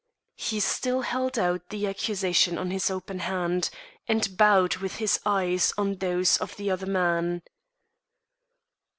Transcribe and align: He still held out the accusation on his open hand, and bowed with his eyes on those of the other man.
He 0.37 0.59
still 0.59 1.01
held 1.01 1.37
out 1.37 1.69
the 1.69 1.85
accusation 1.85 2.57
on 2.57 2.71
his 2.71 2.89
open 2.89 3.19
hand, 3.19 3.69
and 4.07 4.35
bowed 4.35 4.77
with 4.77 4.95
his 4.95 5.19
eyes 5.27 5.75
on 5.77 5.97
those 5.97 6.37
of 6.37 6.55
the 6.57 6.71
other 6.71 6.87
man. 6.87 7.43